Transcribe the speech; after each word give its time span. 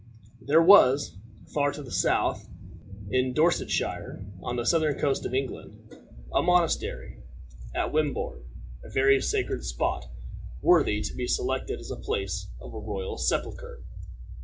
There 0.41 0.63
was, 0.63 1.19
far 1.53 1.71
to 1.73 1.83
the 1.83 1.91
south, 1.91 2.49
in 3.11 3.33
Dorsetshire, 3.33 4.25
on 4.41 4.55
the 4.55 4.65
southern 4.65 4.97
coast 4.97 5.27
of 5.27 5.35
England, 5.35 5.77
a 6.33 6.41
monastery, 6.41 7.21
at 7.75 7.93
Wimborne, 7.93 8.43
a 8.83 8.89
very 8.89 9.21
sacred 9.21 9.63
spot, 9.63 10.05
worthy 10.63 11.01
to 11.03 11.13
be 11.13 11.27
selected 11.27 11.79
as 11.79 11.91
a 11.91 11.97
place 11.97 12.47
of 12.59 12.73
royal 12.73 13.19
sepulture. 13.19 13.83